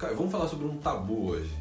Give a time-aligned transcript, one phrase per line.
[0.00, 1.52] Cara, vamos falar sobre um tabu hoje.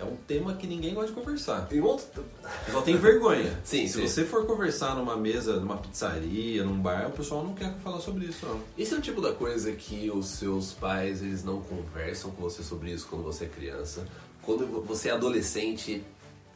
[0.00, 1.62] É um tema que ninguém gosta de conversar.
[1.66, 2.24] Tem outro...
[2.70, 3.58] Só tem vergonha.
[3.64, 4.06] Sim, Se sim.
[4.06, 8.26] você for conversar numa mesa, numa pizzaria, num bar, o pessoal não quer falar sobre
[8.26, 8.60] isso, não.
[8.78, 12.62] Esse é o tipo da coisa que os seus pais eles não conversam com você
[12.62, 14.06] sobre isso quando você é criança.
[14.40, 16.02] Quando você é adolescente,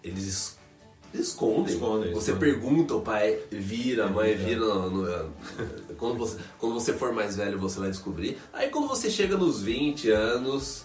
[0.04, 0.58] eles es-
[1.12, 1.74] eles escondem.
[1.74, 2.52] Escondem, você escondem.
[2.52, 4.48] pergunta, o pai vira, a mãe Vira.
[4.50, 4.60] vira.
[4.66, 5.32] no- no-
[5.98, 8.38] quando, você, quando você for mais velho, você vai descobrir.
[8.52, 10.84] Aí quando você chega nos 20 anos,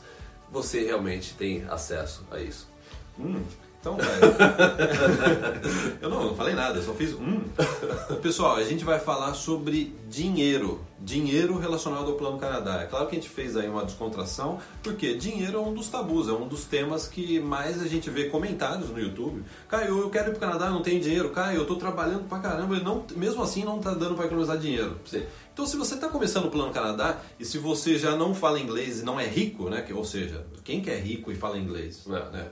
[0.51, 2.67] você realmente tem acesso a isso.
[3.19, 3.43] Hum,
[3.79, 4.09] então, velho.
[6.01, 7.41] eu não, não falei nada, eu só fiz hum.
[8.21, 10.81] Pessoal, a gente vai falar sobre dinheiro.
[10.99, 12.81] Dinheiro relacionado ao Plano Canadá.
[12.81, 16.27] É claro que a gente fez aí uma descontração, porque dinheiro é um dos tabus,
[16.27, 19.43] é um dos temas que mais a gente vê comentários no YouTube.
[19.69, 21.29] Caio, eu quero ir pro Canadá, não tenho dinheiro.
[21.29, 24.57] Caio, eu tô trabalhando pra caramba e não, mesmo assim não tá dando pra economizar
[24.57, 24.97] dinheiro.
[25.05, 25.23] Sim.
[25.53, 28.99] Então, se você está começando o Plano Canadá e se você já não fala inglês
[28.99, 29.85] e não é rico, né?
[29.93, 32.05] Ou seja, quem que é rico e fala inglês?
[32.07, 32.31] É.
[32.31, 32.47] né?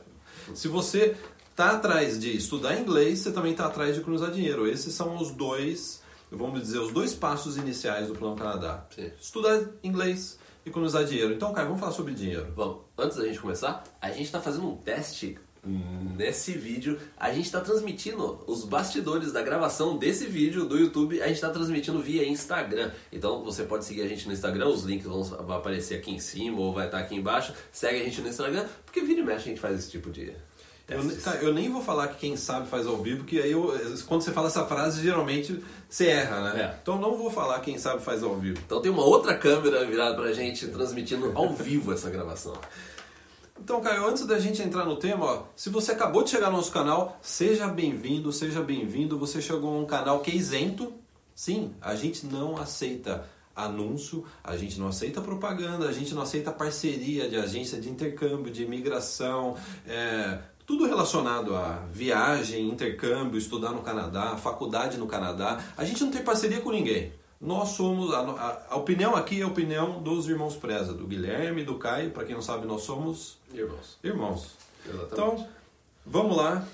[0.54, 1.16] Se você
[1.52, 4.68] está atrás de estudar inglês, você também está atrás de economizar dinheiro.
[4.68, 8.86] Esses são os dois, vamos dizer, os dois passos iniciais do Plano Canadá.
[8.94, 9.12] Sim.
[9.20, 11.34] Estudar inglês e economizar dinheiro.
[11.34, 12.52] Então, cara, vamos falar sobre dinheiro.
[12.56, 17.00] Bom, antes da gente começar, a gente está fazendo um teste nesse vídeo.
[17.18, 21.22] A gente está transmitindo os bastidores da gravação desse vídeo do YouTube.
[21.22, 22.92] A gente está transmitindo via Instagram.
[23.12, 24.68] Então você pode seguir a gente no Instagram.
[24.68, 25.22] Os links vão
[25.56, 27.54] aparecer aqui em cima ou vai estar aqui embaixo.
[27.72, 30.32] Segue a gente no Instagram, porque vira e mexe a gente faz esse tipo de
[30.88, 33.74] Eu, cara, eu nem vou falar que quem sabe faz ao vivo, porque aí eu-
[34.08, 36.62] quando você fala essa frase, geralmente você erra, né?
[36.62, 36.80] É.
[36.80, 38.60] Então não vou falar quem sabe faz ao vivo.
[38.64, 42.54] Então tem uma outra câmera virada pra gente transmitindo ao vivo essa gravação.
[43.60, 46.58] Então, Caio, antes da gente entrar no tema, ó, se você acabou de chegar no
[46.58, 49.18] nosso canal, seja bem-vindo, seja bem-vindo.
[49.18, 50.94] Você chegou a um canal que é isento.
[51.34, 53.26] Sim, a gente não aceita
[53.56, 58.52] anúncio, a gente não aceita propaganda, a gente não aceita parceria de agência de intercâmbio,
[58.52, 59.56] de imigração,
[59.88, 65.64] é, tudo relacionado a viagem, intercâmbio, estudar no Canadá, faculdade no Canadá.
[65.78, 67.14] A gente não tem parceria com ninguém.
[67.40, 71.64] Nós somos, a, a- a opinião aqui é a opinião dos irmãos Preza, do Guilherme,
[71.64, 72.12] do Caio.
[72.12, 73.98] Para quem não sabe, nós somos Irmãos.
[74.04, 74.56] irmãos.
[74.86, 75.14] Exatamente.
[75.14, 75.48] Então,
[76.06, 76.66] vamos lá.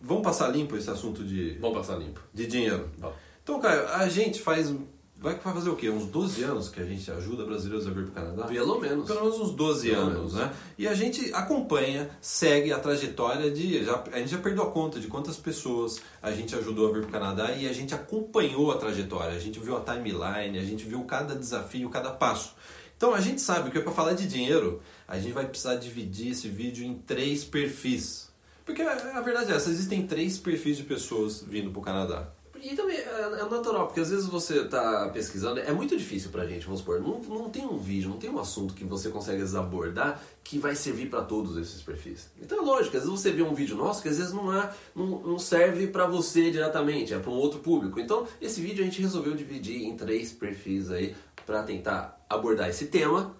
[0.00, 2.20] Vamos passar limpo esse assunto de, Vamos passar limpo.
[2.32, 2.88] de dinheiro.
[2.98, 3.12] Bom.
[3.42, 4.74] Então, Caio, a gente faz.
[5.18, 5.88] Vai vai fazer o quê?
[5.88, 8.44] Uns 12 anos que a gente ajuda brasileiros a vir para o Canadá?
[8.48, 9.06] Pelo menos.
[9.06, 10.34] Pelo menos uns 12 Pelo anos, menos.
[10.34, 10.52] né?
[10.76, 13.82] E a gente acompanha, segue a trajetória de.
[13.82, 17.00] Já, a gente já perdeu a conta de quantas pessoas a gente ajudou a vir
[17.00, 19.34] para o Canadá e a gente acompanhou a trajetória.
[19.34, 22.54] A gente viu a timeline, a gente viu cada desafio, cada passo.
[22.96, 26.48] Então a gente sabe que para falar de dinheiro, a gente vai precisar dividir esse
[26.48, 28.30] vídeo em três perfis.
[28.64, 32.28] Porque a a verdade é essa, existem três perfis de pessoas vindo para o Canadá.
[32.62, 36.46] E também é, é natural, porque às vezes você tá pesquisando, é muito difícil pra
[36.46, 39.42] gente, vamos supor, não, não tem um vídeo, não tem um assunto que você consegue
[39.56, 42.30] abordar que vai servir pra todos esses perfis.
[42.40, 44.72] Então é lógico, às vezes você vê um vídeo nosso que às vezes não, é,
[44.94, 48.00] não, não serve pra você diretamente, é pra um outro público.
[48.00, 52.86] Então esse vídeo a gente resolveu dividir em três perfis aí pra tentar abordar esse
[52.86, 53.34] tema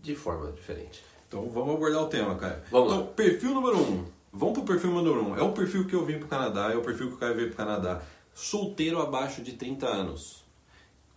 [0.00, 1.02] de forma diferente.
[1.28, 2.56] Então vamos abordar o tema, Caio.
[2.70, 4.04] Vamos então, perfil número um.
[4.32, 5.36] Vamos pro perfil número um.
[5.36, 7.48] É o perfil que eu vim pro Canadá, é o perfil que o Caio veio
[7.48, 8.00] pro Canadá.
[8.40, 10.40] Solteiro abaixo de 30 anos.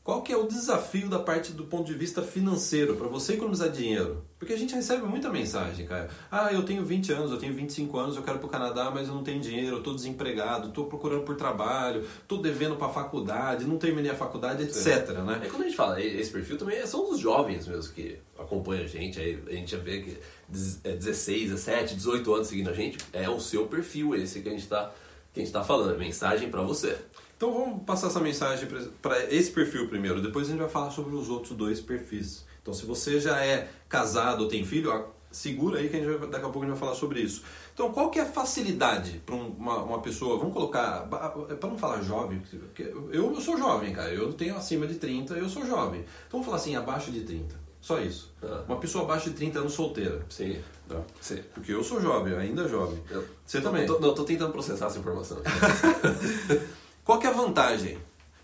[0.03, 3.69] Qual que é o desafio da parte do ponto de vista financeiro para você economizar
[3.71, 4.21] dinheiro?
[4.37, 6.09] Porque a gente recebe muita mensagem, Caio.
[6.29, 9.07] Ah, eu tenho 20 anos, eu tenho 25 anos, eu quero ir pro Canadá, mas
[9.07, 13.63] eu não tenho dinheiro, eu tô desempregado, tô procurando por trabalho, tô devendo pra faculdade,
[13.63, 15.39] não terminei a faculdade, etc, né?
[15.45, 18.87] É quando a gente fala, esse perfil também são os jovens mesmo que acompanham a
[18.87, 20.17] gente, aí a gente já vê que
[20.49, 24.49] dez- é 16, 17, 18 anos seguindo a gente, é o seu perfil esse que
[24.49, 24.91] a gente tá,
[25.33, 26.97] que a gente tá falando, é mensagem pra você.
[27.35, 28.69] Então vamos passar essa mensagem
[29.01, 32.45] para esse perfil primeiro, depois a gente vai falar sobre os outros dois perfis.
[32.61, 36.29] Então se você já é casado ou tem filho, segura aí que a gente vai,
[36.29, 37.43] daqui a pouco a gente vai falar sobre isso.
[37.73, 42.01] Então qual que é a facilidade para uma, uma pessoa, vamos colocar, para não falar
[42.03, 46.01] jovem, porque eu, eu sou jovem, cara, eu tenho acima de 30, eu sou jovem.
[46.27, 48.31] Então vamos falar assim, abaixo de 30, só isso.
[48.41, 48.63] Ah.
[48.65, 50.25] Uma pessoa abaixo de 30 anos solteira.
[50.29, 50.57] Sim.
[50.87, 51.01] Tá?
[51.19, 51.43] Sim.
[51.53, 52.97] Porque eu sou jovem, ainda jovem.
[53.11, 53.85] Eu- Você eu também.
[53.85, 55.37] Tô, não, tô tentando processar essa informação.
[57.03, 57.97] Qual que é a vantagem?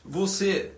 [0.04, 0.74] Você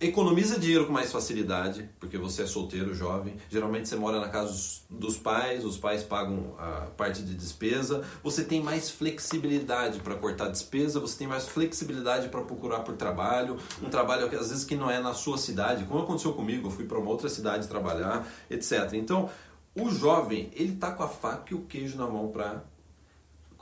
[0.00, 3.36] economiza dinheiro com mais facilidade, porque você é solteiro, jovem.
[3.50, 4.50] Geralmente você mora na casa
[4.88, 8.02] dos- pais, os pais pagam a parte de despesa.
[8.22, 13.58] Você tem mais flexibilidade para cortar despesa, você tem mais flexibilidade para procurar por trabalho,
[13.82, 16.70] um trabalho que às vezes que não é na sua cidade, como aconteceu comigo, eu
[16.70, 18.94] fui para uma outra cidade trabalhar, etc.
[18.94, 19.28] Então,
[19.74, 22.64] o jovem, ele tá com a faca e o queijo na mão para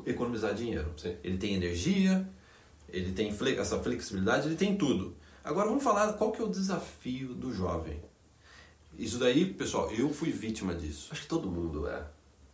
[0.06, 0.94] economizar dinheiro.
[1.24, 2.28] Ele tem energia,
[2.88, 5.16] ele tem essa flexibilidade, ele tem tudo.
[5.48, 7.98] Agora vamos falar qual que é o desafio do jovem.
[8.98, 11.08] Isso daí, pessoal, eu fui vítima disso.
[11.10, 12.04] Acho que todo mundo é.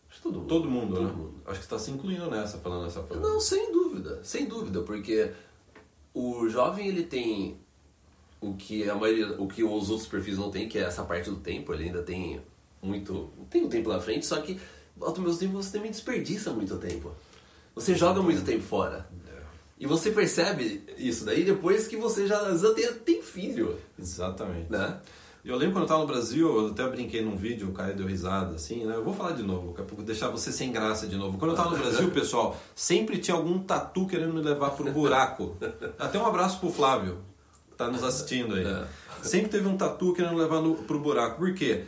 [0.09, 0.47] Acho que todo mundo.
[0.47, 1.13] Todo mundo, Todo né?
[1.13, 1.35] mundo.
[1.45, 3.21] Acho que está se incluindo nessa, falando essa frase.
[3.21, 5.33] Não, sem dúvida, sem dúvida, porque
[6.15, 7.59] o jovem ele tem
[8.41, 11.29] o que a maioria, o que os outros perfis não tem, que é essa parte
[11.29, 12.41] do tempo, ele ainda tem
[12.81, 14.61] muito, tem um tempo na frente, só que
[15.01, 17.11] ao mesmo tempo você também desperdiça muito tempo.
[17.75, 19.05] Você joga muito tempo fora.
[19.79, 24.71] E você percebe isso daí depois que você já, já tem, tem filho, Exatamente.
[24.71, 25.01] né?
[25.45, 28.07] Eu lembro quando eu estava no Brasil, eu até brinquei num vídeo, o Caio deu
[28.07, 28.95] risada, assim, né?
[28.97, 31.37] Eu vou falar de novo, daqui a pouco deixar você sem graça de novo.
[31.37, 35.55] Quando eu estava no Brasil, pessoal, sempre tinha algum tatu querendo me levar pro buraco.
[35.99, 37.19] Até um abraço pro Flávio,
[37.71, 38.65] que tá nos assistindo aí.
[38.65, 38.87] É.
[39.23, 41.37] Sempre teve um tatu querendo me levar no, pro buraco.
[41.37, 41.85] Por quê?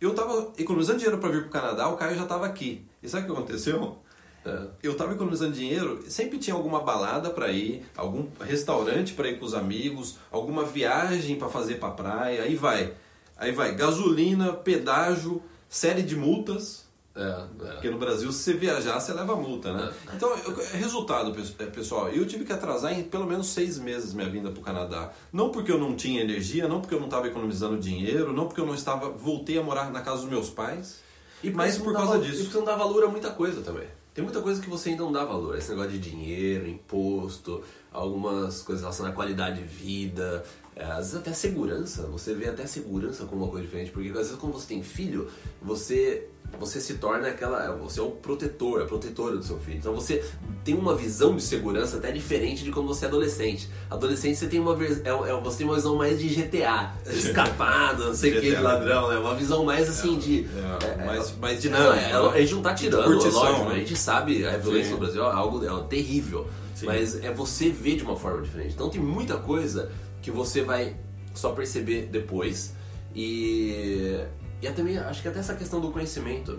[0.00, 2.84] Eu tava economizando dinheiro para vir pro Canadá, o Caio já tava aqui.
[3.02, 3.98] E sabe o que aconteceu?
[4.46, 4.66] É.
[4.82, 9.44] Eu tava economizando dinheiro, sempre tinha alguma balada para ir, algum restaurante para ir com
[9.44, 12.92] os amigos, alguma viagem para fazer para praia, aí vai.
[13.36, 17.44] Aí vai gasolina, pedágio, série de multas, É, é.
[17.72, 19.92] porque no Brasil se você viajar você leva multa, né?
[20.14, 24.28] Então, eu- resultado, é, pessoal, eu tive que atrasar em pelo menos seis meses minha
[24.30, 25.12] vinda para o Canadá.
[25.32, 28.60] Não porque eu não tinha energia, não porque eu não estava economizando dinheiro, não porque
[28.60, 31.00] eu não estava voltei a morar na casa dos meus pais,
[31.42, 32.42] E mas por dá causa val- E disso.
[32.44, 33.86] porque não dá valor a muita coisa também.
[34.18, 35.56] Tem muita coisa que você ainda não dá valor.
[35.56, 37.62] Esse negócio de dinheiro, imposto,
[37.92, 40.44] algumas coisas relacionadas à qualidade de vida,
[40.74, 42.02] é, às vezes até segurança.
[42.08, 43.92] Você vê até segurança como uma coisa diferente.
[43.92, 45.30] Porque às vezes quando você tem filho,
[45.62, 46.28] você,
[46.58, 47.72] você se torna aquela.
[47.76, 49.78] Você é o protetor, a protetora do seu filho.
[49.78, 50.24] Então você
[50.64, 53.68] tem uma visão de segurança até diferente de quando você é adolescente.
[53.90, 58.14] Adolescente você tem uma, é, é, você tem uma visão mais de GTA, escapado, não
[58.14, 59.18] sei o que, de ladrão, né?
[59.18, 60.46] Uma visão mais assim de.
[60.82, 61.96] É, mais, mais Não, dinâmico.
[62.06, 63.74] é, ela- a gente não tá tirando, Curtição, lógico, né?
[63.74, 64.92] a gente sabe a violência Sim.
[64.94, 66.86] no Brasil é algo é terrível, Sim.
[66.86, 68.74] mas é você ver de uma forma diferente.
[68.74, 69.90] Então tem muita coisa
[70.20, 70.96] que você vai
[71.34, 72.74] só perceber depois
[73.14, 74.20] e
[74.62, 76.58] e é também acho que até essa questão do conhecimento.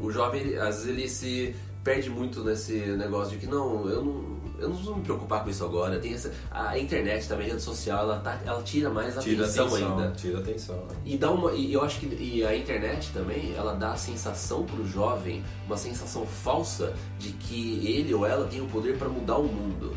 [0.00, 4.04] O jovem, ele- às vezes ele se perde muito nesse negócio de que não, eu
[4.04, 6.00] não eu não vou me preocupar com isso agora.
[6.00, 9.66] Tem essa, a internet também, a rede social, ela, tá, ela tira mais Tira atenção,
[9.68, 10.10] atenção, ainda.
[10.16, 10.76] tira atenção.
[10.78, 10.96] né?
[11.04, 14.64] E dá uma, e eu acho que e a internet também, ela dá a sensação
[14.64, 19.36] pro jovem, uma sensação falsa de que ele ou ela tem o poder para mudar
[19.38, 19.96] o mundo.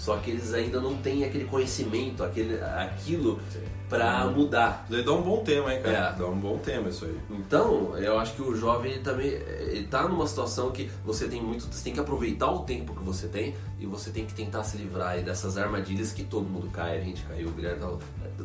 [0.00, 3.38] Só que eles ainda não têm aquele conhecimento, aquele, aquilo
[3.86, 4.86] para mudar.
[4.88, 6.14] Daí dá um bom tema, hein, cara?
[6.14, 6.18] É.
[6.18, 7.16] Dá um bom tema isso aí.
[7.28, 11.42] Então, eu acho que o jovem ele também ele tá numa situação que você tem
[11.42, 14.62] muito, você tem que aproveitar o tempo que você tem e você tem que tentar
[14.62, 17.90] se livrar aí dessas armadilhas que todo mundo cai, a gente caiu, o Guilherme, tá-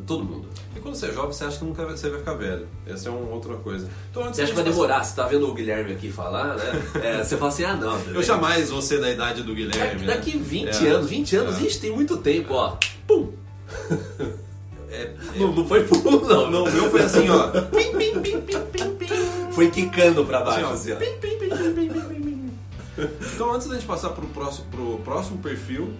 [0.04, 0.48] todo mundo.
[0.74, 2.66] E quando você é jovem, você acha que nunca você vai ficar velho.
[2.86, 3.88] Essa é uma outra coisa.
[4.10, 5.04] Então, antes Você acha que vai demorar?
[5.04, 6.64] Você tá vendo o Guilherme aqui falar, né?
[7.02, 7.92] É, você fala assim, ah não.
[7.98, 10.04] passar- Eu jamais vou ser da idade do Guilherme.
[10.06, 10.14] né?
[10.14, 10.90] Daqui 20 É.
[10.90, 11.62] anos, 20 anos, É.
[11.66, 12.76] ixi, tem muito tempo, ó.
[13.06, 13.32] Pum!
[14.88, 16.50] É, Não, não foi pum, não.
[16.50, 17.50] não, o meu foi assim, ó.
[19.52, 20.96] Foi quicando pra Assim, baixo, assim, ó.
[20.96, 22.50] Pim, pim, pim, pim, pim, pim, pim.
[23.34, 25.92] Então, antes da gente passar pro próximo, pro próximo perfil,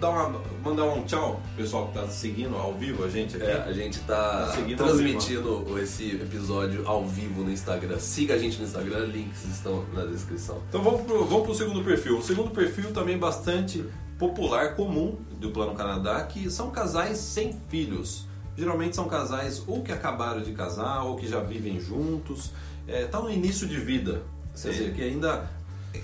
[0.00, 3.46] dar uma, mandar um tchau, pessoal que tá seguindo ao vivo a gente aqui.
[3.46, 7.98] É, a gente tá Tá transmitindo esse episódio ao vivo no Instagram.
[7.98, 10.60] Siga a gente no Instagram, links estão na descrição.
[10.68, 12.18] Então vamos pro, vamos pro segundo perfil.
[12.18, 13.84] O segundo perfil também bastante
[14.18, 18.26] popular, comum do Plano Canadá, que são casais sem filhos.
[18.56, 22.50] Geralmente são casais ou que acabaram de casar ou que já vivem juntos.
[22.88, 24.22] É, tá no início de vida.
[24.60, 25.48] Quer dizer, que ainda.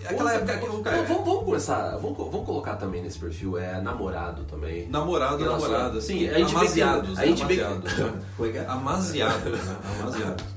[0.04, 1.02] Aquela Vamos- época que o cara.
[1.02, 4.88] vamos, vamos começar, vamos, vamos colocar também nesse perfil, é namorado também.
[4.88, 7.18] Namorado, Relação- namorada, sim, a gente vê amaziados.
[7.18, 7.92] a gente vê amaziados?
[8.37, 8.66] Como é que é?
[8.66, 10.37] Amaziados, né?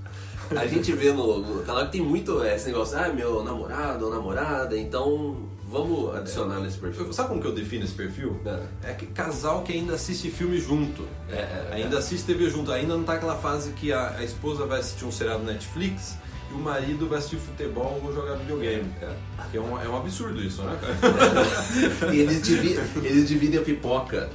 [0.56, 4.12] A gente vê no, no canal que tem muito esse negócio, ah, meu namorado ou
[4.12, 5.36] namorada, então
[5.68, 7.12] vamos adicionar nesse perfil.
[7.12, 8.40] Sabe como que eu defino esse perfil?
[8.46, 8.92] É.
[8.92, 11.04] É que casal que ainda assiste filme junto.
[11.30, 12.72] É, é, Ainda assiste TV junto.
[12.72, 16.16] Ainda não tá aquela fase que a, a esposa vai assistir um seriado no Netflix
[16.50, 18.90] e o marido vai assistir futebol ou jogar videogame.
[19.02, 19.14] É.
[19.54, 22.14] É um, é um absurdo isso, né, cara?
[22.14, 24.30] E eles dividem, eles dividem a pipoca é,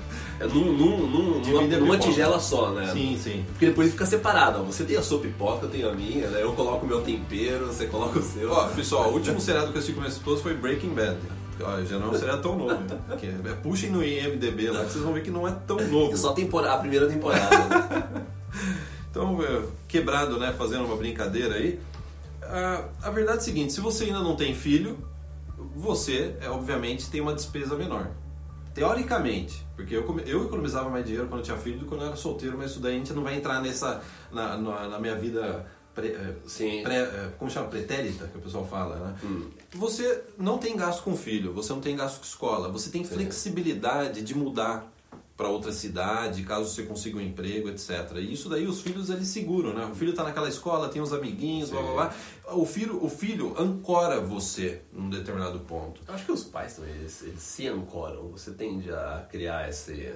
[0.47, 2.91] num, num, num, numa, numa tigela só, né?
[2.93, 3.45] sim, sim.
[3.49, 4.63] Porque depois fica separado, ó.
[4.65, 6.43] você tem a sua pipoca, eu tenho a minha, né?
[6.43, 8.51] eu coloco o meu tempero, você coloca o seu.
[8.51, 11.19] Ó, pessoal, o último seriado que eu assisti com minha esposa foi Breaking Bad.
[11.61, 12.75] Ó, já não é um seriado tão novo.
[12.75, 12.99] Né?
[13.45, 16.17] É- puxem no IMDB lá que vocês vão ver que não é tão novo.
[16.17, 17.59] Só a primeira temporada.
[17.69, 18.27] né?
[19.13, 21.79] Então, é, quebrado, né, fazendo uma brincadeira aí.
[22.43, 24.97] A, a verdade é a seguinte, se você ainda não tem filho,
[25.77, 28.09] você, é, obviamente, tem uma despesa menor.
[28.75, 32.07] Teoricamente, porque eu, eu economizava mais dinheiro quando eu tinha filho do que quando eu
[32.09, 35.15] era solteiro, mas isso daí a gente não vai entrar nessa, na, na, na minha
[35.15, 36.83] vida, pré, é, Sim.
[36.83, 37.69] pré- é, como chama?
[37.69, 39.15] Pretérita, que o pessoal fala, né?
[39.25, 39.51] Hum.
[39.75, 44.23] Você não tem gasto com filho, você não tem gasto com escola, você tem flexibilidade
[44.23, 44.91] de mudar
[45.37, 48.13] para outra cidade, caso você consiga um emprego, etc.
[48.17, 49.85] E isso daí os filhos eles seguram, né?
[49.87, 52.15] O filho está naquela escola, tem os amiguinhos, blá blá blá.
[52.55, 56.03] O filho, o filho ancora você num determinado ponto.
[56.07, 58.29] Eu acho que os pais também, eles, eles se ancoram.
[58.29, 60.15] Você tende a criar esse...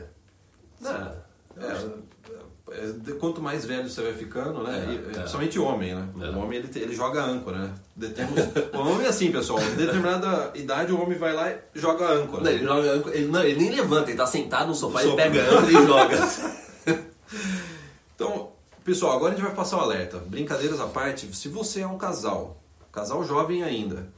[0.85, 1.17] Ah,
[1.59, 4.85] É, é, quanto mais velho você vai ficando, né?
[4.89, 4.99] É, E, é.
[5.21, 6.09] Principalmente o homem, né?
[6.21, 6.31] É.
[6.31, 7.75] O homem ele, ele joga âncora, né?
[8.75, 9.61] O homem é assim, pessoal.
[9.63, 12.43] Em determinada idade o homem vai lá e joga âncora.
[12.43, 15.15] Não, ele, joga âncora- ele, não, ele nem levanta, ele tá sentado no sofá, ele
[15.15, 16.17] pega a âncora e joga.
[18.15, 18.51] Então,
[18.85, 20.19] pessoal, agora a gente vai passar o alerta.
[20.19, 22.57] Brincadeiras à parte, se você é um casal,
[22.91, 24.09] casal jovem ainda,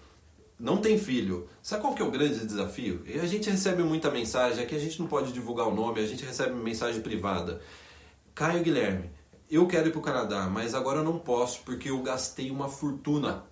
[0.59, 3.03] não tem filho, sabe qual que é o grande desafio?
[3.07, 6.07] E a gente recebe muita mensagem, aqui a gente não pode divulgar o nome, a
[6.07, 7.61] gente recebe mensagem privada.
[8.35, 9.11] Caio Guilherme,
[9.51, 12.69] eu quero ir para o Canadá, mas agora eu não posso porque eu gastei uma
[12.69, 13.45] fortuna.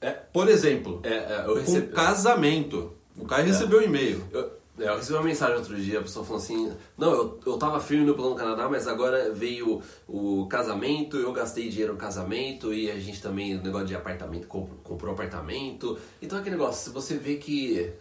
[0.00, 1.92] É, Por exemplo, é, é, eu com recebi...
[1.92, 2.92] casamento.
[3.16, 4.24] O Caio recebeu um e-mail.
[4.32, 7.58] Eu, é, eu recebi uma mensagem outro dia, a pessoa falou assim: Não, eu, eu
[7.58, 12.72] tava firme no plano Canadá, mas agora veio o casamento, eu gastei dinheiro no casamento
[12.72, 15.98] e a gente também, o negócio de apartamento, comp- comprou apartamento.
[16.20, 17.92] Então aquele negócio, se você vê que.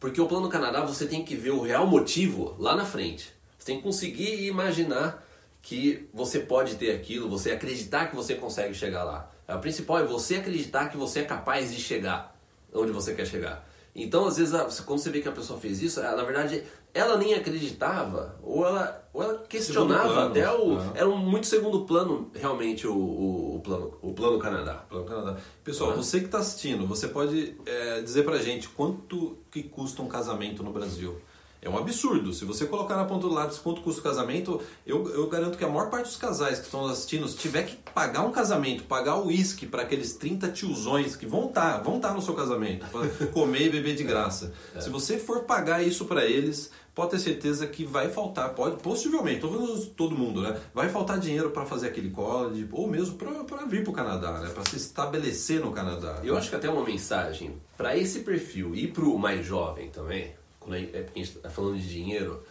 [0.00, 3.32] Porque o plano Canadá você tem que ver o real motivo lá na frente.
[3.58, 5.24] Você tem que conseguir imaginar
[5.62, 9.30] que você pode ter aquilo, você acreditar que você consegue chegar lá.
[9.48, 12.34] O principal é você acreditar que você é capaz de chegar
[12.74, 13.66] onde você quer chegar.
[13.94, 17.34] Então, às vezes, quando você vê que a pessoa fez isso, na verdade, ela nem
[17.34, 20.78] acreditava, ou ela, ou ela questionava até o.
[20.94, 24.84] Era um muito segundo plano, realmente, o, o, o plano, o plano Canadá.
[24.88, 25.36] Plano Canadá.
[25.62, 25.94] Pessoal, Ah.
[25.94, 30.62] você que está assistindo, você pode é, dizer pra gente quanto que custa um casamento
[30.62, 31.20] no Brasil?
[31.64, 32.32] É um absurdo.
[32.34, 35.64] Se você colocar na ponta do lápis quanto custa o casamento, eu, eu garanto que
[35.64, 39.16] a maior parte dos casais que estão assistindo, se tiver que pagar um casamento, pagar
[39.16, 43.26] o uísque para aqueles 30 tiozões que vão estar, vão estar no seu casamento, para
[43.28, 44.52] comer e beber de graça.
[44.78, 49.40] Se você for pagar isso para eles, pode ter certeza que vai faltar, pode, possivelmente,
[49.40, 50.60] falando todo mundo, né?
[50.74, 54.50] Vai faltar dinheiro para fazer aquele college, ou mesmo para vir para o Canadá, né?
[54.50, 56.20] Para se estabelecer no Canadá.
[56.22, 60.32] Eu acho que até uma mensagem para esse perfil e para o mais jovem também,
[60.64, 62.42] quando a gente, é está falando de dinheiro,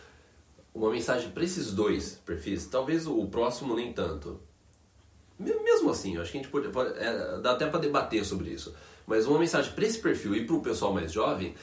[0.74, 4.40] uma mensagem para esses dois perfis, talvez o próximo nem tanto.
[5.38, 8.24] Me- Mesmo assim, eu acho que a gente pode, pode- é, dá até para debater
[8.24, 8.74] sobre isso.
[9.06, 11.54] Mas uma mensagem para esse perfil e para o pessoal mais jovem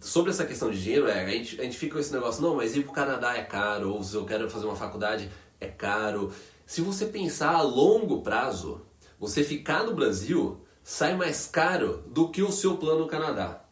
[0.00, 2.54] sobre essa questão de dinheiro é a gente, a gente fica com esse negócio, não,
[2.56, 6.32] mas ir pro Canadá é caro, ou se eu quero fazer uma faculdade é caro.
[6.66, 8.82] Se você pensar a longo prazo,
[9.18, 13.64] você ficar no Brasil sai mais caro do que o seu plano no Canadá.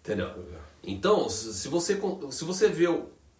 [0.00, 0.30] Entendeu?
[0.86, 2.00] Então, se você,
[2.30, 2.86] se você vê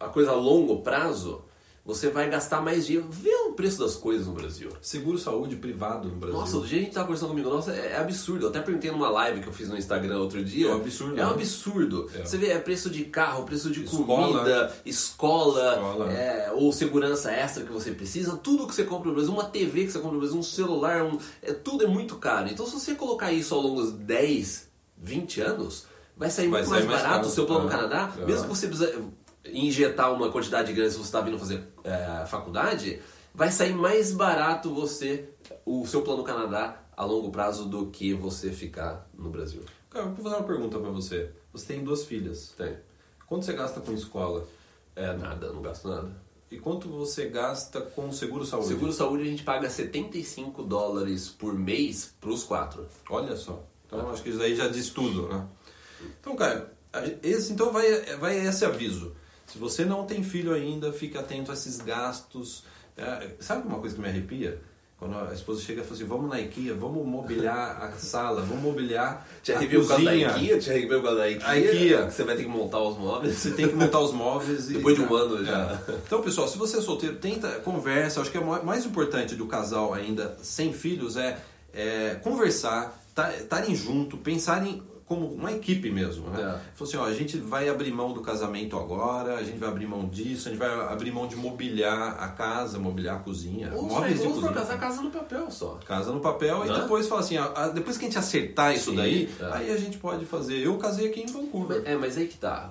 [0.01, 1.43] a coisa a longo prazo,
[1.85, 3.07] você vai gastar mais dinheiro.
[3.09, 4.71] Vê o preço das coisas no Brasil.
[4.83, 6.37] Seguro saúde privado no Brasil.
[6.37, 8.45] Nossa, do jeito que a gente tava conversando comigo, nossa, é, é absurdo.
[8.47, 10.67] Eu até perguntei numa live que eu fiz no Instagram outro dia.
[10.67, 11.35] É um absurdo, É um né?
[11.35, 12.11] absurdo.
[12.13, 12.25] É.
[12.25, 14.05] Você vê, é preço de carro, preço de Escola.
[14.39, 16.13] comida, escola, Escola.
[16.13, 18.37] é, ou segurança extra que você precisa.
[18.37, 21.05] Tudo que você compra no Brasil, uma TV que você compra no Brasil, um celular,
[21.05, 22.49] um, é, tudo é muito caro.
[22.49, 25.87] Então, se você colocar isso ao longo dos 10, 20 anos,
[26.17, 28.13] vai sair Vai muito sair mais mais barato o seu plano no Ah, Canadá.
[28.17, 28.25] ah.
[28.25, 29.05] Mesmo que você precisa
[29.45, 33.01] injetar uma quantidade grande se você está vindo fazer é, faculdade,
[33.35, 35.29] vai sair mais barato você,
[35.65, 39.63] o seu plano Canadá a longo prazo do que você ficar no Brasil.
[39.91, 41.31] Cara, eu vou fazer uma pergunta pra você.
[41.53, 42.55] Você tem duas filhas.
[42.57, 42.77] Tem.
[43.27, 44.47] Quanto você gasta com escola?
[44.95, 46.11] É nada, não gasto nada.
[46.51, 48.69] E quanto você gasta com seguro saúde?
[48.69, 52.87] Seguro saúde a gente paga 75 dólares por mês pros quatro.
[53.11, 53.63] Olha só.
[53.87, 55.47] Então acho que isso aí já diz tudo, né?
[56.21, 56.37] Então,
[57.05, 59.13] gente- esse, então vai, vai esse aviso.
[59.47, 62.65] Se você não tem filho ainda, fique atento a esses gastos.
[62.97, 64.61] É, sabe uma coisa que me arrepia?
[64.99, 68.63] Quando a esposa chega e fala assim, vamos na IKEA, vamos mobiliar a sala, vamos
[68.63, 70.15] mobiliar Te a arrepiou por causa da.
[70.17, 70.59] IKEA?
[70.59, 71.47] Te arrepiou por causa da IKEA?
[71.49, 72.07] A IKEA.
[72.07, 73.37] que Você vai ter que montar os móveis.
[73.37, 74.71] Você tem que montar os móveis.
[74.71, 75.79] e- Depois de um ano já.
[75.87, 75.93] É.
[76.07, 78.23] Então, pessoal, se você é solteiro, tenta, conversa.
[78.23, 81.39] Acho que é o mais importante do casal ainda sem filhos é,
[81.75, 82.99] é conversar,
[83.39, 86.41] estarem junto, pensarem como uma equipe mesmo, né?
[86.41, 86.45] É.
[86.75, 89.87] Falou assim, ó, a gente vai abrir mão do casamento agora, a gente vai abrir
[89.87, 93.85] mão disso, a gente vai abrir mão de mobiliar a casa, mobiliar a cozinha, Ou
[93.85, 94.53] móveis de cozinha.
[94.53, 95.79] casar, casa no papel só.
[95.87, 96.81] Casa no papel e Né?
[96.81, 99.45] depois fala assim, ó, depois que a gente acertar isso Sim, daí, é.
[99.53, 100.59] aí a gente pode fazer.
[100.67, 101.83] Eu casei aqui em Vancouver.
[101.85, 102.71] É, mas aí que tá.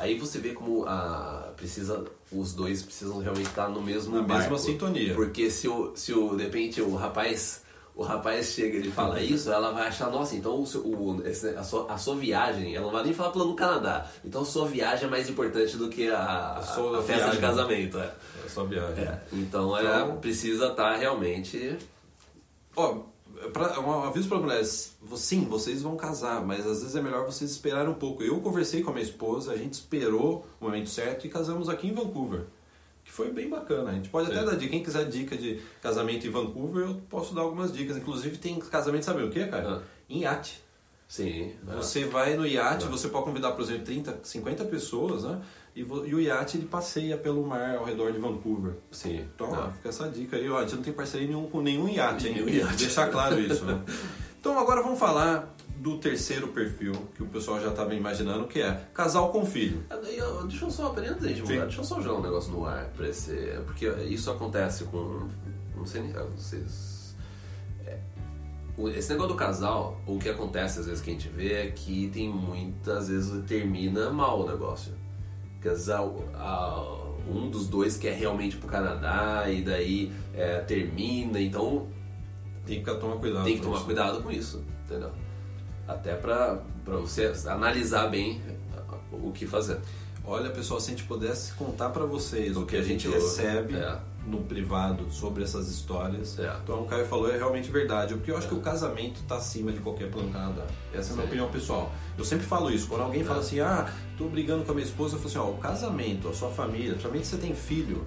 [0.00, 4.36] Aí você vê como a, precisa, os dois precisam realmente estar no mesmo Na mesma
[4.50, 4.58] barco.
[4.58, 5.14] sintonia.
[5.14, 7.62] Porque se o, se o, de repente o rapaz,
[8.00, 11.22] o rapaz chega e ele fala isso, ela vai achar, nossa, então o, seu- o-
[11.26, 14.06] esse- a, sua, a sua viagem, ela não vai nem falar plano Canadá.
[14.24, 17.40] Então a sua viagem é mais importante do que a, a, sua a festa viagem.
[17.40, 17.98] de casamento.
[17.98, 18.12] É.
[18.44, 19.04] É só viagem.
[19.04, 19.20] É.
[19.32, 21.76] Então, Então- precisa estar realmente.
[22.76, 23.10] Ó,
[23.54, 27.50] Pra, um aviso para mulheres, sim, vocês vão casar, mas às vezes é melhor vocês
[27.50, 28.22] esperarem um pouco.
[28.22, 31.88] Eu conversei com a minha esposa, a gente esperou o momento certo e casamos aqui
[31.88, 32.42] em Vancouver.
[33.10, 33.90] Que foi bem bacana.
[33.90, 34.70] A gente pode até dar dica.
[34.70, 37.96] Quem quiser dica de casamento em Vancouver, eu posso dar algumas dicas.
[37.96, 39.78] Inclusive tem casamento, sabe o que, cara?
[39.78, 39.82] Ah.
[40.08, 40.62] Em iate.
[41.08, 41.52] Sim.
[41.68, 41.74] é.
[41.74, 45.42] Você vai no iate, você pode convidar, por exemplo, 30, 50 pessoas, né?
[45.74, 48.74] E, o iate ele passeia pelo mar ao redor de Vancouver.
[48.92, 49.26] Sim.
[49.34, 50.48] Então, ó, fica essa dica aí.
[50.48, 52.34] Ó, a gente não tem parceria nenhum, com nenhum iate, hein?
[52.34, 52.76] Nenhum iate.
[52.76, 53.82] Deixar claro isso, né?
[54.40, 58.72] Então, agora vamos falar do terceiro perfil que o pessoal já estava imaginando, que é
[58.92, 59.82] casal com filho.
[60.46, 60.92] Deixa eu só,
[61.46, 61.54] Sim.
[61.54, 63.32] mudar, deixa eu só jogar um negócio no ar pra esse.
[63.64, 65.26] Porque isso acontece com.
[65.74, 66.12] Não sei nem.
[66.36, 67.16] Vocês.
[67.86, 67.98] é,
[68.94, 72.08] esse negócio do casal, o que acontece às vezes que a gente vê é que
[72.10, 74.92] tem muitas vezes termina mal o negócio.
[75.62, 81.86] Casal, a- um dos dois quer realmente pro Canadá e daí é, termina, então
[82.66, 83.44] Tem que tomar cuidado.
[83.44, 83.84] tem que tomar isso.
[83.84, 85.10] cuidado com isso, entendeu?
[85.92, 88.40] Até pra você analisar bem
[89.12, 89.78] o que fazer.
[90.24, 93.18] Olha, pessoal, se a gente pudesse contar para vocês o O que a gente ouve,
[93.20, 93.98] recebe é.
[94.26, 96.38] no privado sobre essas histórias.
[96.38, 96.54] É.
[96.62, 98.14] Então, o Caio falou é realmente verdade.
[98.14, 100.64] Porque eu acho que o casamento está acima de qualquer plano Canadá.
[100.94, 101.90] Essa é a minha opinião pessoal.
[102.16, 102.86] Eu sempre falo isso.
[102.86, 103.42] Quando alguém fala É.
[103.42, 106.34] assim, ah, tô brigando com a minha esposa, eu falo assim, ó, o casamento, a
[106.34, 108.06] sua família, principalmente se você tem filho,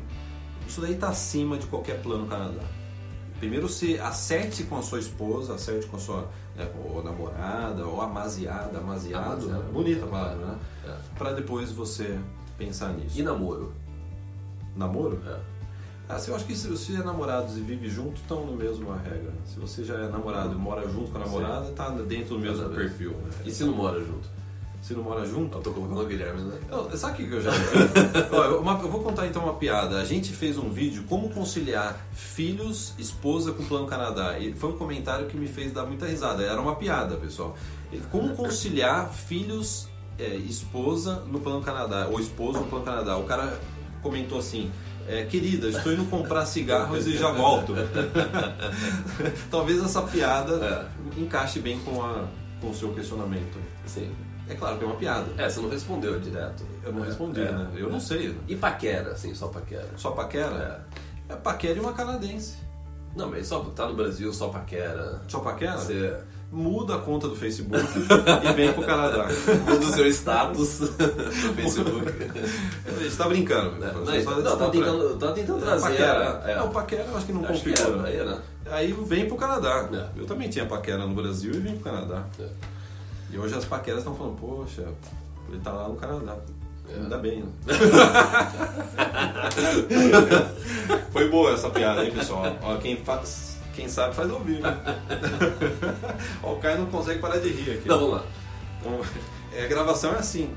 [0.67, 2.61] isso daí está acima de qualquer plano Canadá.
[3.39, 8.01] Primeiro se acerte com a sua esposa, acerte com a sua né, ou namorada, ou
[8.01, 9.45] amaziada, amaziado.
[9.45, 9.63] Amaziada.
[9.71, 10.59] Bonita a palavra, né?
[10.85, 10.95] É.
[11.17, 12.19] Pra depois você
[12.57, 13.19] pensar nisso.
[13.19, 13.73] E namoro?
[14.75, 15.19] Namoro?
[15.27, 15.39] É.
[16.07, 18.91] Ah, se eu acho que se você é namorados e vive junto, estão no mesmo
[18.91, 19.33] regra.
[19.45, 22.57] Se você já é namorado e mora junto com a namorada, tá dentro do mesmo
[22.57, 22.89] Exatamente.
[22.89, 23.11] perfil.
[23.11, 23.31] Né?
[23.45, 24.27] E se não mora junto?
[24.83, 26.59] Se não mora junto, Eu tô colocando o Guilherme, né?
[26.69, 27.51] eu, sabe o que eu já?
[28.33, 29.97] Ó, eu, uma- eu vou contar então uma piada.
[29.97, 34.37] A gente fez um vídeo como conciliar filhos, esposa com Plano Canadá.
[34.37, 36.43] E foi um comentário que me fez dar muita risada.
[36.43, 37.55] Era uma piada, pessoal.
[38.11, 39.87] Como conciliar filhos,
[40.19, 43.15] é, esposa no Plano Canadá, ou esposo no Plano Canadá.
[43.17, 43.57] O cara
[44.01, 44.69] comentou assim.
[45.07, 47.73] é, querida, estou indo comprar cigarros e já volto.
[49.49, 52.25] Talvez essa piada encaixe bem com, a,
[52.59, 53.57] com o seu questionamento.
[53.85, 54.11] Sim.
[54.53, 55.25] É claro que é uma piada.
[55.37, 56.63] É, você não respondeu direto.
[56.83, 57.51] Eu não É, respondi, é.
[57.51, 57.67] né?
[57.75, 58.35] Eu não sei.
[58.47, 59.87] E paquera, assim, só paquera.
[59.97, 60.85] Só paquera?
[61.29, 62.55] É, paquera e uma canadense.
[63.15, 65.21] Não, mas só tá no Brasil, só paquera.
[65.27, 65.77] Só paquera?
[65.77, 66.15] Você
[66.51, 67.81] Muda a conta do Facebook
[68.47, 69.25] e vem pro Canadá.
[69.67, 72.11] muda o seu status no Facebook.
[72.85, 73.71] A gente tá brincando.
[73.79, 73.89] Não,
[74.23, 75.89] Só- não, não, tá descontra- tentando, tá tentando É, trazer.
[75.89, 76.43] paquera.
[76.45, 76.55] é.
[76.57, 78.07] Não, paquera eu acho que não Acho que configura.
[78.07, 78.41] é, aí, né?
[78.69, 79.89] Aí vem pro Canadá.
[79.91, 80.19] É.
[80.19, 82.23] Eu também tinha paquera no Brasil e vim pro Canadá.
[82.39, 82.45] É.
[83.33, 84.87] E hoje as paqueras estão falando, poxa,
[85.49, 86.37] ele tá lá no Canadá.
[86.87, 86.97] É.
[86.97, 87.49] Ainda bem, né?
[91.11, 92.55] Foi boa essa piada, hein, pessoal?
[92.61, 94.77] Ó, quem, faz, quem sabe faz ouvir, né?
[96.43, 97.81] Ó, o Caio não consegue parar de rir aqui.
[97.85, 98.23] Então vamos lá.
[98.79, 99.01] Então,
[99.51, 100.53] é, a gravação é assim.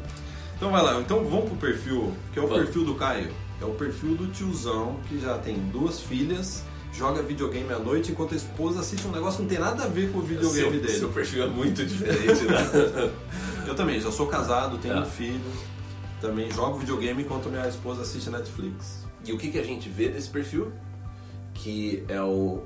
[0.59, 2.65] Então vai lá, então vamos pro perfil, que é o Vamos.
[2.65, 3.33] perfil do Caio.
[3.61, 6.63] É o perfil do tiozão que já tem duas filhas,
[6.97, 9.89] joga videogame à noite enquanto a esposa assiste um negócio que não tem nada a
[9.89, 10.89] ver com o videogame seu, dele.
[10.99, 13.13] seu perfil é muito diferente, né?
[13.67, 15.01] Eu também, já sou casado, tenho É.
[15.01, 15.41] um filho,
[16.21, 19.05] também jogo videogame enquanto minha esposa assiste Netflix.
[19.25, 20.73] E o que, que a gente vê desse perfil?
[21.53, 22.63] Que é o.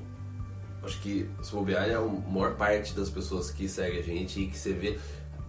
[0.83, 4.47] Acho que, se bobear, é a maior parte das pessoas que segue a gente e
[4.47, 4.99] que você vê.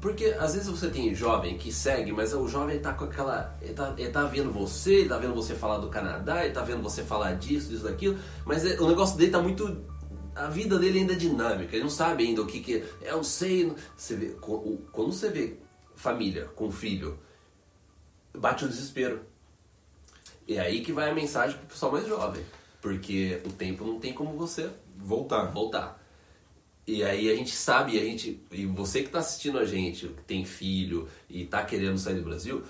[0.02, 3.56] Porque às vezes você tem jovem que segue, mas o jovem tá com aquela.
[3.62, 6.62] Ele tá, ele tá vendo você, ele tá vendo você falar do Canadá, ele tá
[6.64, 9.86] vendo você falar disso, disso, daquilo, mas é- o negócio dele tá muito.
[10.36, 12.84] A vida dele ainda é dinâmica, ele não sabe ainda o que que.
[13.02, 13.72] Eu não sei.
[13.96, 14.36] Você vê,
[14.92, 15.58] quando você vê
[15.96, 17.20] família com filho,
[18.36, 19.22] bate o desespero.
[20.48, 22.44] E é aí que vai a mensagem pro pessoal mais jovem.
[22.82, 25.52] Porque o tempo não tem como você Voltar.
[25.52, 26.01] voltar.
[26.86, 30.24] E aí a gente sabe, a gente, e você que está assistindo a gente, que
[30.24, 32.64] tem filho e está querendo sair do Brasil,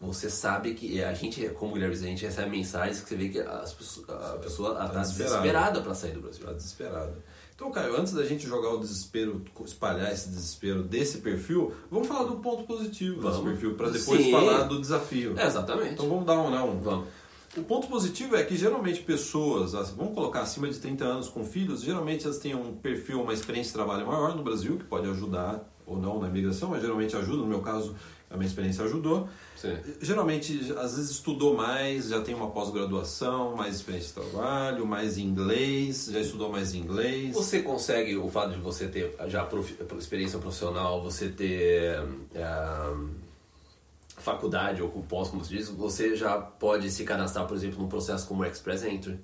[0.00, 3.40] você sabe que a gente, como Guilherme a gente recebe mensagens que você vê que
[3.40, 3.72] as
[4.08, 5.02] a pessoa está desesperada.
[5.02, 6.46] desesperada para sair do Brasil.
[6.46, 7.22] Tá desesperado.
[7.54, 12.22] Então, Caio, antes da gente jogar o desespero, espalhar esse desespero desse perfil, vamos falar
[12.28, 13.50] do ponto positivo desse Vamos.
[13.50, 14.30] perfil, para depois Sim.
[14.30, 15.36] falar do desafio.
[15.36, 15.94] É, exatamente.
[15.94, 16.60] Então vamos dar um, né?
[16.60, 17.08] Um, Vamos.
[17.56, 21.42] O ponto positivo é que geralmente pessoas, as- vamos colocar acima de 30 anos com
[21.44, 25.08] filhos, geralmente elas têm um perfil, uma experiência de trabalho maior no Brasil, que pode
[25.08, 27.38] ajudar ou não na imigração, mas geralmente ajuda.
[27.38, 27.96] No meu caso,
[28.30, 29.26] a minha experiência ajudou.
[29.56, 29.74] Sim.
[30.02, 36.10] Geralmente, às vezes estudou mais, já tem uma pós-graduação, mais experiência de trabalho, mais inglês,
[36.12, 37.34] já estudou mais inglês.
[37.34, 42.02] Você consegue, o fato de você ter já profi- experiência profissional, você ter
[42.34, 42.94] eh,
[44.18, 48.26] faculdade ou pós, como se diz, você já pode se cadastrar, por exemplo, num processo
[48.26, 49.18] como Express Entry.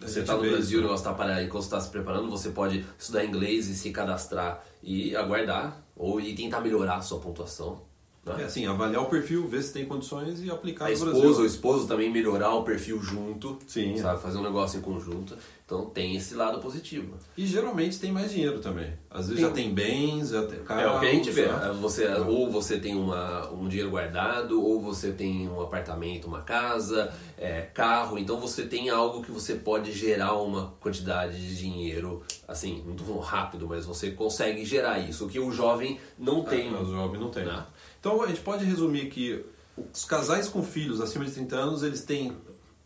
[0.00, 0.80] Você está no Brasil, o isso.
[0.80, 5.14] negócio está para enquanto está se preparando, você pode estudar inglês e se cadastrar e
[5.14, 7.82] aguardar ou e tentar melhorar a sua pontuação.
[8.24, 8.36] Né?
[8.42, 11.42] É assim, avaliar o perfil, ver se tem condições e aplicar A esposa ou Brasil.
[11.42, 13.96] o esposo também melhorar o perfil junto, Sim.
[13.96, 14.20] sabe?
[14.20, 15.34] Fazer um negócio em conjunto.
[15.64, 17.14] Então tem esse lado positivo.
[17.38, 18.92] E geralmente tem mais dinheiro também.
[19.08, 19.44] Às vezes Tem.
[19.44, 20.82] já tem bens, já tem carros.
[20.84, 21.46] é o que a gente vê.
[21.46, 21.76] né?
[21.80, 27.12] Você, ou você tem uma, um dinheiro guardado, ou você tem um apartamento, uma casa,
[27.38, 28.18] é, carro.
[28.18, 33.68] Então você tem algo que você pode gerar uma quantidade de dinheiro, assim, falando rápido,
[33.68, 35.26] mas você consegue gerar isso.
[35.26, 36.66] O que o jovem não tem.
[36.66, 37.44] É, mas o jovem não tem.
[37.44, 37.64] Não.
[38.00, 39.44] Então a gente pode resumir que
[39.92, 42.36] os casais com filhos acima de 30 anos, eles têm,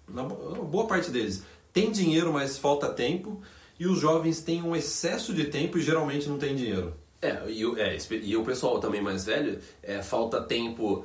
[0.08, 3.40] na bo- na boa parte deles, tem dinheiro, mas falta tempo.
[3.78, 6.94] E os jovens têm um excesso de tempo e geralmente não tem dinheiro.
[7.20, 11.04] É, e, é, e o pessoal também mais velho, é, falta tempo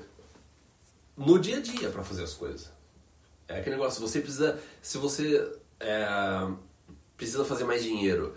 [1.18, 2.72] no dia a dia para fazer as coisas.
[3.48, 4.60] É aquele negócio, você precisa.
[4.82, 6.48] Se você é,
[7.18, 8.36] precisa fazer mais dinheiro,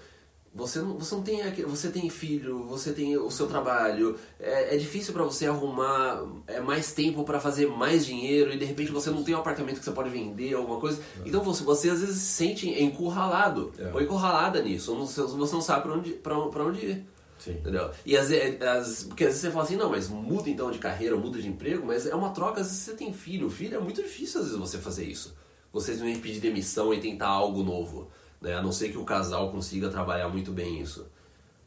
[0.54, 1.40] você não, você não tem.
[1.64, 4.16] Você tem filho, você tem o seu trabalho.
[4.38, 8.64] É, é difícil para você arrumar é, mais tempo para fazer mais dinheiro e de
[8.64, 11.00] repente você não tem um apartamento que você pode vender, alguma coisa.
[11.24, 13.90] Então você, você às vezes se sente encurralado É.
[13.92, 14.94] ou encurralada nisso.
[14.94, 15.20] Não- Você
[15.54, 17.06] não sabe para onde, pra, pra onde ir.
[17.38, 17.52] Sim.
[17.54, 17.90] Entendeu?
[18.06, 21.16] E às as- porque às vezes você fala assim, não, mas muda então de carreira,
[21.16, 23.50] muda de emprego, mas é uma troca, às vezes você tem filho.
[23.50, 25.34] Filho é muito difícil às vezes você fazer isso.
[25.72, 28.08] Você simplesmente pedir demissão e tentar algo novo.
[28.42, 28.54] Né?
[28.54, 31.06] A não ser que o casal consiga trabalhar muito bem isso.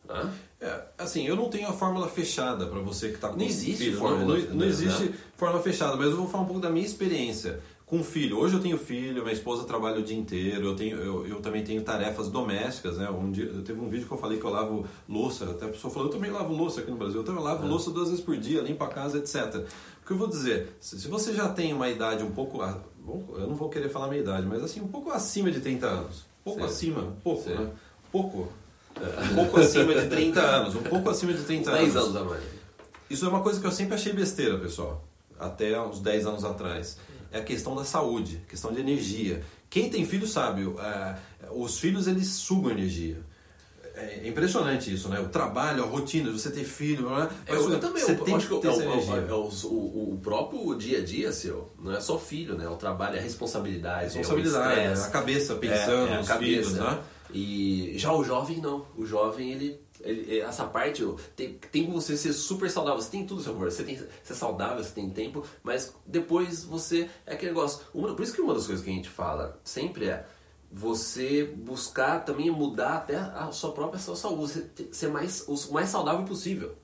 [0.07, 0.33] Né?
[0.61, 3.85] É, assim, eu não tenho a fórmula fechada para você que está com Não existe
[3.85, 3.97] filho.
[3.97, 4.67] fórmula, não, não né?
[4.67, 8.39] existe fórmula fechada, mas eu vou falar um pouco da minha experiência com filho.
[8.39, 11.63] Hoje eu tenho filho, minha esposa trabalha o dia inteiro, eu, tenho, eu, eu também
[11.63, 13.09] tenho tarefas domésticas, né?
[13.09, 15.69] Um dia, eu teve um vídeo que eu falei que eu lavo louça, até a
[15.69, 18.23] pessoa falou, eu também lavo louça aqui no Brasil, eu também lavo louça duas vezes
[18.23, 19.67] por dia, limpo a casa, etc.
[20.01, 23.47] O que eu vou dizer, se, se você já tem uma idade um pouco, eu
[23.47, 26.59] não vou querer falar minha idade, mas assim, um pouco acima de 30 anos, pouco
[26.61, 26.65] Sim.
[26.67, 27.55] acima, um pouco, Sim.
[27.55, 27.71] né?
[28.11, 28.47] Pouco.
[29.31, 32.15] Um pouco acima de 30 anos, um pouco acima de 30 10 anos.
[32.15, 32.43] anos a mais.
[33.09, 35.03] Isso é uma coisa que eu sempre achei besteira, pessoal.
[35.37, 36.97] Até uns 10 anos atrás.
[37.31, 39.43] É a questão da saúde, questão de energia.
[39.69, 41.15] Quem tem filho sabe, é,
[41.51, 43.17] os filhos eles sugam energia.
[43.97, 45.19] É impressionante isso, né?
[45.19, 47.29] O trabalho, a rotina, você ter filho, né?
[47.47, 49.15] Eu, eu também, você eu, tem acho que que é, essa o- energia.
[49.15, 52.67] é o, o, o próprio dia a dia seu, não é só filho, né?
[52.67, 55.07] O trabalho, é a responsabilidade, responsabilidade, é o estresse.
[55.07, 56.37] a cabeça pensando É, é, a cabeça.
[56.39, 56.99] filhos, né?
[57.33, 58.85] E já o jovem não.
[58.95, 59.79] O jovem, ele.
[60.47, 61.03] essa parte
[61.35, 63.01] tem, tem você ser super saudável.
[63.01, 63.71] Você tem tudo seu favor.
[63.71, 67.09] Você tem ser saudável, você tem tempo, mas depois você.
[67.25, 67.81] É aquele negócio.
[67.93, 70.25] Uma, por isso que uma das coisas que a gente fala sempre é
[70.77, 74.41] você buscar também mudar até a sua própria saúde.
[74.51, 76.75] Você ter- ser mais, o mais saudável possível.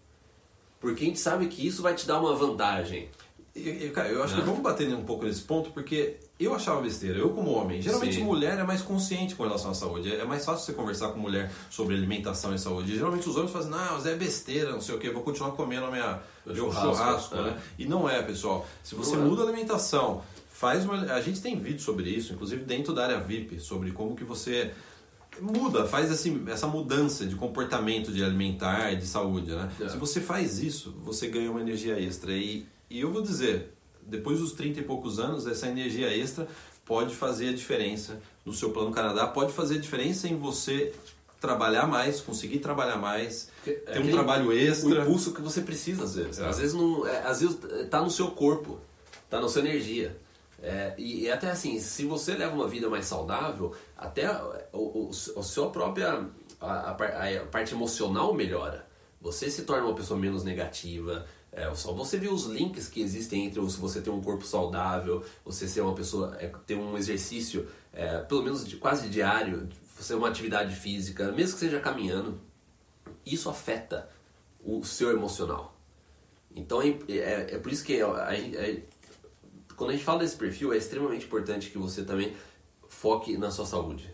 [0.79, 3.09] Porque a gente sabe que isso vai te dar uma vantagem.
[3.53, 4.39] E, e, cara, eu acho Né?
[4.39, 7.81] que vamos bater um pouco nesse ponto, porque eu achava besteira, eu como homem.
[7.81, 8.23] Geralmente Sim.
[8.23, 10.15] mulher é mais consciente com relação à saúde.
[10.15, 12.95] É mais fácil você conversar com mulher sobre alimentação e saúde.
[12.95, 15.85] Geralmente os homens fazem, não, mas é besteira, não sei o que, vou continuar comendo
[15.87, 17.41] a minha, Meu churrasco, churrasco, é.
[17.41, 17.61] né?
[17.77, 18.65] E não é, pessoal.
[18.81, 19.27] Se você Não é.
[19.27, 20.21] muda a alimentação,
[20.61, 20.93] faz uma.
[21.13, 24.71] A gente tem vídeo sobre isso, inclusive dentro da área VIP, sobre como que você
[25.41, 29.71] muda, faz esse, essa mudança de comportamento de alimentar, de saúde, né?
[29.79, 29.89] É.
[29.89, 32.31] Se você faz isso, você ganha uma energia extra.
[32.31, 36.47] E, e eu vou dizer, depois dos 30 e poucos anos, essa energia extra
[36.85, 40.93] pode fazer a diferença no seu plano Canadá, pode fazer a diferença em você
[41.39, 45.01] trabalhar mais, conseguir trabalhar mais, É ter um trabalho O extra.
[45.01, 46.39] impulso que você precisa às vezes.
[46.39, 46.45] É.
[46.47, 47.57] Às vezes não, é, às vezes
[47.89, 48.77] tá no seu corpo,
[49.27, 50.15] tá na sua energia.
[50.61, 54.29] É, e, e até assim, se você leva uma vida mais saudável, até
[54.71, 56.27] o, a sua própria
[56.59, 58.87] a, a a parte emocional melhora.
[59.19, 61.25] Você se torna uma pessoa menos negativa.
[61.51, 65.67] É, só você vê os links que existem entre você ter um corpo saudável, você
[65.67, 70.29] ser uma pessoa, é, ter um exercício, é, pelo menos de, quase diário, você uma
[70.29, 72.39] atividade física, mesmo que seja caminhando,
[73.25, 74.09] isso afeta
[74.63, 75.75] o seu emocional.
[76.55, 77.99] Então é, é, é por isso que
[79.75, 82.33] quando a gente fala desse perfil, é extremamente importante que você também
[82.89, 84.09] foque na sua saúde.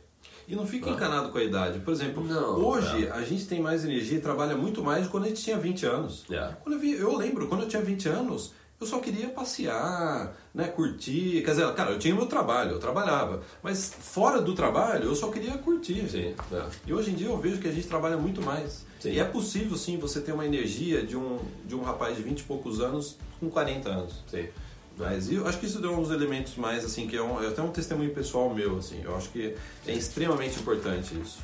[0.48, 0.93] E não fica Ah.
[0.93, 1.80] encanado com a idade.
[1.80, 3.12] Por exemplo, Não, hoje é.
[3.12, 5.58] a gente tem mais energia e trabalha muito mais do que quando a gente tinha
[5.58, 6.24] 20 anos.
[6.30, 6.54] É.
[6.63, 10.67] Quando eu, vi, eu lembro, quando eu tinha 20 anos, eu só queria passear, né,
[10.70, 11.41] curtir.
[11.43, 13.41] Quer dizer, cara, eu tinha meu trabalho, eu trabalhava.
[13.62, 16.08] Mas fora do trabalho, eu só queria curtir.
[16.10, 16.65] Sim, é.
[16.86, 18.86] E hoje em dia eu vejo que a gente trabalha muito mais.
[19.02, 19.12] Sim.
[19.12, 22.39] E é possível sim você ter uma energia de um, de um rapaz de 20
[22.39, 24.24] e poucos anos com 40 anos.
[24.32, 24.48] Sim.
[24.97, 27.62] Mas eu acho que isso um dos elementos mais, assim, que é, um, é até
[27.62, 29.01] um testemunho pessoal meu, assim.
[29.03, 29.55] Eu acho que
[29.86, 31.38] é extremamente importante isso.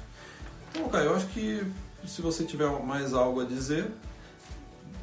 [0.72, 1.62] Então, Caio, eu acho que
[2.06, 3.92] se você tiver mais algo a dizer,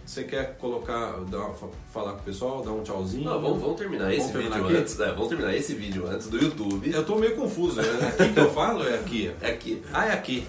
[0.04, 1.54] Você quer colocar, dar,
[1.92, 3.26] falar com o pessoal, dar um tchauzinho?
[3.30, 4.76] Não, vamos, vamos terminar Vamos esse terminar vídeo aqui?
[4.78, 4.98] antes.
[4.98, 6.92] É, vamos terminar esse vídeo antes do YouTube.
[6.92, 7.80] Eu tô meio confuso.
[7.80, 9.32] É aqui que eu falo é aqui?
[9.40, 9.80] É aqui.
[9.92, 10.44] Ah, é aqui.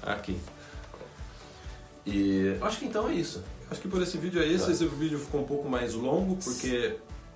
[0.00, 0.38] Aqui.
[2.06, 3.42] E acho que então é isso.
[3.68, 4.66] Acho que por esse vídeo é esse.
[4.66, 4.70] Tá.
[4.70, 6.94] Esse vídeo ficou um pouco mais longo porque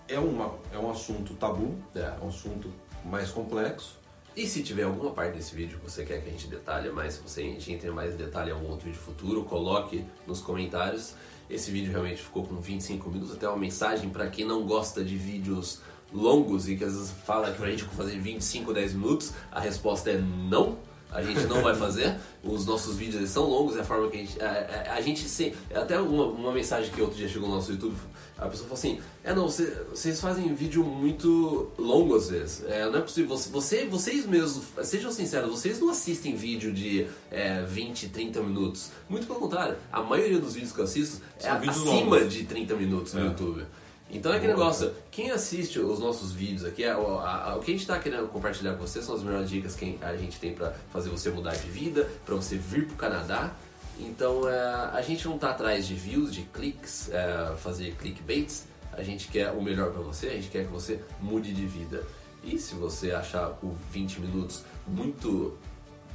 [0.08, 2.00] é, uma, é um assunto tabu, É.
[2.00, 2.70] é um assunto
[3.04, 3.98] mais complexo.
[4.36, 7.14] E se tiver alguma parte desse vídeo que você quer que a gente detalhe mais,
[7.14, 10.40] se você a gente entre mais em detalhe em algum outro vídeo futuro, coloque nos
[10.40, 11.14] comentários.
[11.48, 15.16] Esse vídeo realmente ficou com 25 minutos, até uma mensagem para quem não gosta de
[15.16, 15.80] vídeos
[16.12, 19.60] longos e que às vezes fala que pra gente fazer 25 ou 10 minutos, a
[19.60, 20.78] resposta é não.
[21.12, 22.16] A gente não vai fazer.
[22.42, 24.42] Os nossos vídeos são longos, é a forma que a gente.
[24.42, 27.70] A, a, a gente se, até uma, uma mensagem que outro dia chegou no nosso
[27.70, 27.94] YouTube,
[28.36, 32.64] a pessoa falou assim: É, não, cê- vocês fazem vídeo muito longo às vezes.
[32.66, 33.36] É, não é possível.
[33.36, 38.90] Você, você- vocês mesmos, sejam sinceros, vocês não assistem vídeo de é, 20, 30 minutos.
[39.08, 42.32] Muito pelo contrário, a maioria dos vídeos que eu assisto é São vídeos acima longos.
[42.32, 43.24] de 30 minutos no É.
[43.24, 43.64] YouTube.
[44.10, 47.60] Então é aquele Boa, negócio, quem assiste os nossos vídeos aqui, a- a- a- o
[47.60, 50.38] que a gente está querendo compartilhar com você são as melhores dicas que a gente
[50.38, 53.52] tem para fazer você mudar de vida, para você vir pro Canadá.
[53.98, 54.58] Então é,
[54.92, 58.66] a gente não tá atrás de views, de cliques, é, fazer clickbaits.
[58.92, 62.04] A gente quer o melhor para você, a gente quer que você mude de vida.
[62.42, 65.56] E se você achar o 20 minutos muito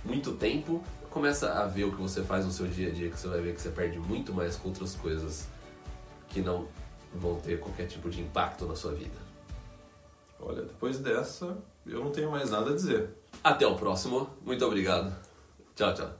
[0.03, 3.19] muito tempo, começa a ver o que você faz no seu dia a dia, que
[3.19, 5.47] você vai ver que você perde muito mais com outras coisas
[6.29, 6.67] que não
[7.13, 9.17] vão ter qualquer tipo de impacto na sua vida.
[10.39, 13.09] Olha, depois dessa, eu não tenho mais nada a dizer.
[13.43, 14.29] Até o próximo.
[14.45, 15.13] Muito obrigado.
[15.75, 16.18] Tchau, tchau.